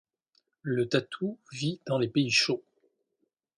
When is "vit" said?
1.51-1.79